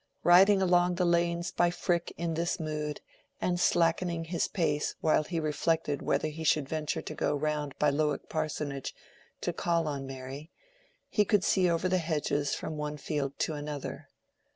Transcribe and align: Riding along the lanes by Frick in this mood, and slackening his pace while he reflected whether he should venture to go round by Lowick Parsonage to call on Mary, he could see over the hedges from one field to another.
Riding 0.23 0.63
along 0.63 0.95
the 0.95 1.05
lanes 1.05 1.51
by 1.51 1.69
Frick 1.69 2.11
in 2.17 2.33
this 2.33 2.59
mood, 2.59 3.01
and 3.39 3.59
slackening 3.59 4.23
his 4.23 4.47
pace 4.47 4.95
while 4.99 5.23
he 5.23 5.39
reflected 5.39 6.01
whether 6.01 6.27
he 6.27 6.43
should 6.43 6.67
venture 6.67 7.03
to 7.03 7.13
go 7.13 7.35
round 7.35 7.77
by 7.77 7.91
Lowick 7.91 8.27
Parsonage 8.27 8.95
to 9.41 9.53
call 9.53 9.87
on 9.87 10.07
Mary, 10.07 10.49
he 11.07 11.23
could 11.23 11.43
see 11.43 11.69
over 11.69 11.87
the 11.87 11.99
hedges 11.99 12.55
from 12.55 12.77
one 12.77 12.97
field 12.97 13.37
to 13.37 13.53
another. 13.53 14.09